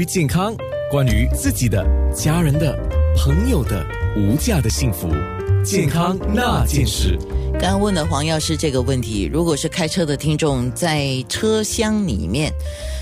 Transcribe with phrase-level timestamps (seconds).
[0.00, 0.56] 于健康，
[0.90, 2.74] 关于自己的、家人的、
[3.14, 3.84] 朋友的
[4.16, 5.10] 无价的幸福，
[5.62, 7.18] 健康那件事。
[7.60, 12.50] 刚刚问了黄药师这个问题，如果是开车的听众，在车厢里面，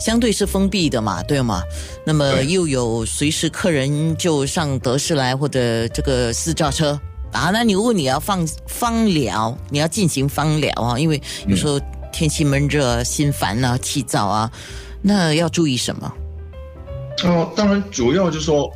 [0.00, 1.62] 相对是封闭的嘛，对吗？
[2.04, 7.00] 那么又有随时客人就上德士来或者这个私家车
[7.30, 11.80] 啊，那你如果你要放芳疗，你要进行芳疗啊，因为有时候
[12.12, 14.50] 天气闷热、心烦啊、气躁啊，
[15.00, 16.12] 那要注意什么？
[17.24, 18.72] 哦，当然主要就是说，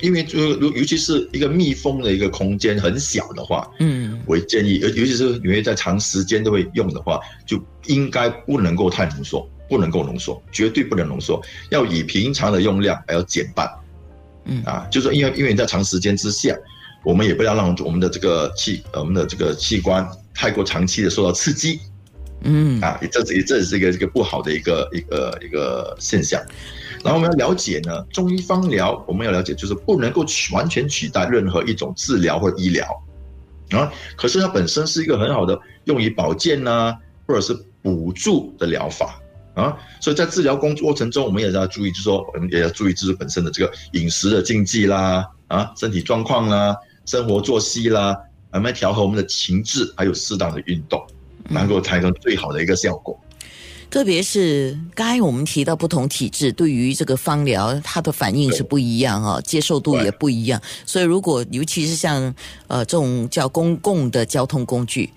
[0.00, 11.40] 因为就尤尤其是一个密封的一个空间很小的话，嗯我建议，尤尤其是你会在长时间都会用的话，就应该不能够太浓缩，不能够浓缩，绝对不能浓缩，
[11.70, 13.70] 要以平常的用量还要减半
[14.44, 14.86] 嗯啊。
[14.90, 16.56] 就是因为因为你在长时间之下，
[17.04, 21.78] 我们也不要让我们的这个器呃我们的这个器官太过长期的受到刺激
[22.44, 26.40] 嗯啊，这是这是一个一个不好的一个一个一个现象。
[27.02, 32.86] 然后我们要了解呢，中医方疗我们要了解，就是不能够取完全取代任何一种治疗或医疗
[33.70, 33.92] 啊。
[34.16, 36.94] 可是它本身是一个很好的用于保健呐、
[37.26, 39.20] 或者是补助的疗法
[39.54, 39.76] 啊。
[40.00, 48.16] 所以在治疗工作过程中，我们也要注意，就是说我们也要注意自己本身的这个饮食的禁忌啦，啊，身体状况啦，生活作息啦，
[48.50, 51.04] 我们调和我们的情志，还有适当的运动，
[51.48, 53.18] 能够产生最好的一个效果。
[53.90, 60.60] 特别是刚才我们提到不同体质对于这个芳疗，它的反应是不一样啊，接受度也不一样。
[60.84, 62.34] 所以如果尤其是像
[62.66, 65.08] 呃这种叫公共的交通工具，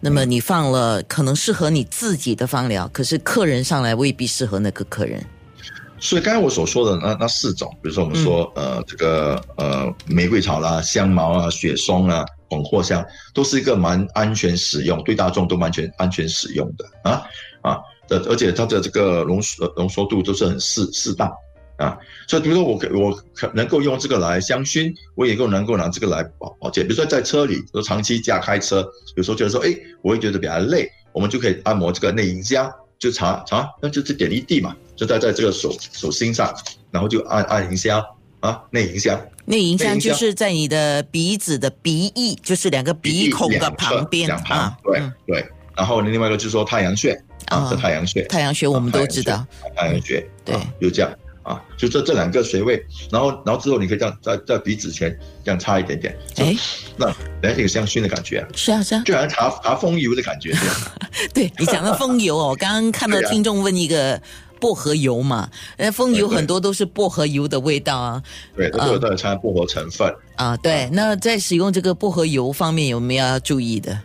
[0.00, 5.24] 那么你放了可能适合你自己的芳疗，可是客人上来未必适合那个客人。
[5.98, 17.22] 所以刚才我所说的那那四种，比如说我们说、呃这个呃玫瑰草啦、香茅啊、雪松啊、广藿香，都是一个蛮安全使用，对大众都蛮全安全使用的啊
[17.62, 21.30] 啊，的而且它的这个浓缩浓缩度都是很适适当
[21.78, 21.96] 啊，
[22.28, 28.86] 所以比如说我可我可能够用这个来香薰，我也够能够拿这个来保保健，比如说在车里，说长期驾开车，
[29.16, 32.70] 有时候觉得说哎我会觉得比较累，我们就可以按摩这个内迎香。
[32.98, 36.50] 就擦擦，那就只点一滴嘛，就在在这个手手心上，
[36.90, 38.02] 然后就按按迎香
[38.40, 45.12] 啊，内迎香，内迎香就是在你的鼻子的鼻翼，就是两个鼻孔的旁边啊，对嗯。
[45.26, 45.46] 对。
[45.76, 47.12] 然后另外一个就是说太阳穴
[47.48, 49.46] 啊啊，这太阳穴，太阳穴我们都知道，
[49.76, 55.14] 太阳穴，对啊就这样啊，就这这两个穴位，然后然后之后你可以这样在在鼻子前
[55.44, 56.56] 这样擦一点点，就哎，
[56.96, 57.06] 那
[57.42, 60.74] 来有香薰的感觉啊，是啊是啊，就好像擦擦风油的感觉这样。
[61.34, 64.18] 对你讲的风油哦，我刚刚看到听众问一个
[64.60, 68.22] 薄荷油嘛，那，风油很多都是薄荷油的味道啊
[68.56, 70.12] 对，都有都有掺薄荷成分。
[70.36, 70.88] 啊，对。
[70.92, 73.98] 那在使用这个薄荷油方面有没有要注意的？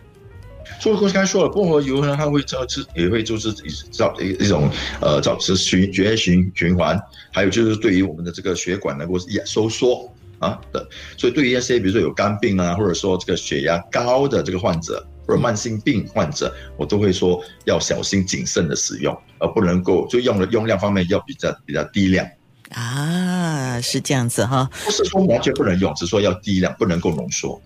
[0.80, 3.52] 所以我刚才说了，薄荷油呢，它会造致也会就是
[3.90, 4.68] 造一一种
[5.00, 10.10] 呃造成循血液循循环，还有就是对于我们的这个血管能够收缩
[10.40, 10.84] 啊的，
[11.16, 22.26] 所以对于一些比如说有肝病啊，或者说这个血压高的这个患者或者慢性病患者，我都会说要小心谨慎的使用，而不能够就用的用量方面要比较比较低量，
[22.70, 27.58] 啊，是这样子哈，不是说完全不能用，只是说要低量，不能够浓缩。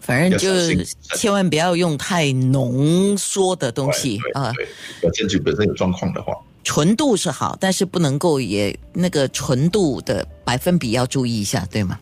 [0.00, 0.84] 反正就
[1.14, 4.68] 千万不要用太浓缩的东西啊，对，
[5.00, 6.34] 对身体本身有状况的话。
[6.62, 11.98] 纯度是好，但是不能够也那个纯度的百分比要注意一下，对吗？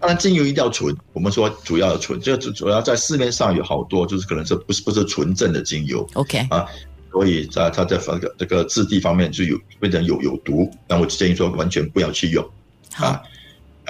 [0.00, 0.94] 当然，精油一定要纯。
[1.12, 6.66] 我们说主要的纯，就主主要在市面上有好多，就是可能是不是不是纯正的精油，OK，啊
[7.10, 10.70] 所以在它在这个这个质地方面就有变成有有毒。
[10.86, 12.44] 那我就建议说，完全不要去用
[12.92, 13.22] 好，啊。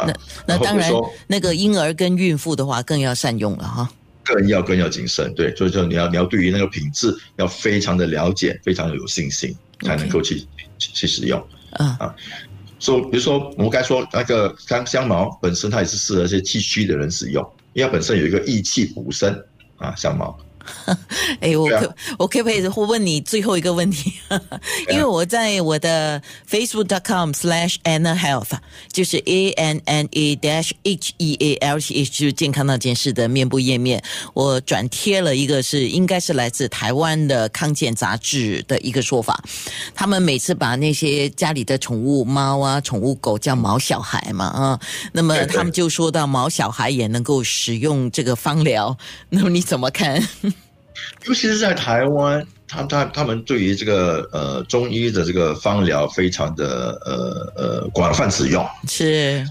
[0.06, 0.14] 那，
[0.46, 0.92] 那当然
[1.26, 3.90] 那个婴儿跟孕妇的话更要善用了哈。
[4.22, 10.40] 更要更要谨慎，对，所以说你要你要对于那个品质要非常的了解，非常有信心，才能够去
[10.78, 11.40] 去去使用。
[12.78, 17.42] 说、比如说我们该说那个香香茅本身它也是适合一些气虚的人使用，
[17.72, 19.34] 因为它本身有一个益气补身
[19.76, 20.36] 啊，香茅。
[21.40, 24.12] 哎，我可、我可不可以问你最后一个问题？
[24.90, 28.52] 因为我在我的 facebook.com/slash Anna Health，
[28.92, 34.02] 就是 A N N A dash H E A L T H，就是健康那件事的面部页面，
[34.34, 39.42] 我转贴了一个是应该是来自台湾的康健杂志的一个说法，
[39.94, 44.80] 他们每次把那些家里的宠物猫啊、宠物狗叫毛小孩嘛啊，
[45.12, 48.96] 那么他们就说到毛小孩也能够使用这个芳疗，
[49.28, 50.22] 那么你怎么看？
[51.26, 58.66] 尤其是在台湾，他他他们对于这个呃中医的这个方疗非常的呃呃广泛使用。
[58.88, 59.44] 是。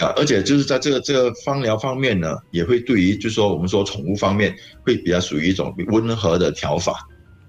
[0.00, 4.54] 啊，而且就是在这个这个芳疗方面呢，也会对于就是说我们说宠物方面
[4.86, 7.04] 会比较属于一种温和的调法。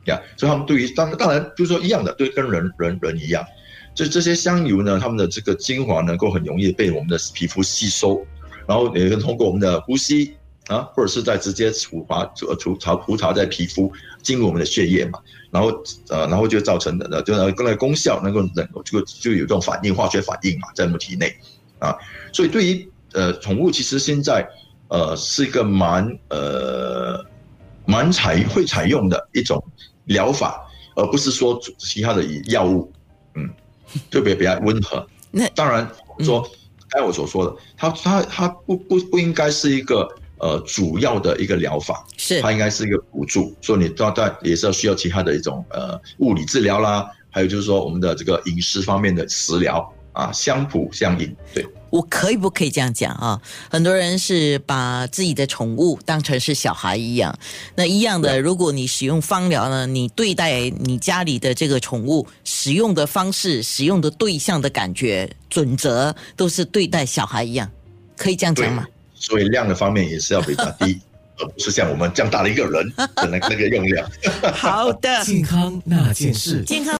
[0.05, 3.45] 呀，所以他们对于当当然就是说一样的，对跟人人人一样，
[3.93, 8.25] 这这些香油呢，它们的这个精华能够很容易被我们的皮肤吸收，
[8.65, 10.33] 然后也通过我们的呼吸
[10.69, 15.19] 啊，或者是在直接涂滑涂涂涂涂涂在皮肤进入我们的血液嘛，
[15.49, 15.69] 然后
[16.09, 21.35] 呃，然后就造成的就那个功效能够能够就就有这种反应，化学反应嘛，在我们体内
[21.79, 21.97] 啊，
[22.31, 24.47] 所以对于呃宠物，其实现在
[24.89, 27.25] 呃是一个蛮呃
[27.87, 29.59] 蛮采会采用的一种
[30.05, 30.63] 疗法，
[30.95, 32.93] 而不是说其他的药物，
[33.33, 33.49] 嗯，
[34.11, 35.03] 特别比较温和。
[35.31, 35.89] 那当然
[36.19, 36.41] 说，
[36.89, 40.07] 刚才我所说的，它它它不不不应该是一个
[40.39, 51.65] 呃主要的一个疗法，是它应该是一个辅助，所以你当然也是要需要其他的一种呃物理治疗啦，还有就是说我们的这个饮食方面的食疗啊，相辅相应，对。
[51.91, 53.41] 我可以不可以这样讲啊？
[53.67, 57.35] 很多人是把自己的宠物当成是小孩一样，
[57.75, 67.67] 那一样的，如果你使用芳疗呢，你对待你家里的这个宠物使用的方式、使用的对象的感觉准则，都是对待小孩一样，
[68.15, 68.85] 可以这样讲吗？
[69.19, 70.99] 所以量的方面也是要比较低，
[71.37, 74.09] 而不是像我们这样大的一个人的那那个用量。
[74.55, 76.97] 好的，健康那件事，健康。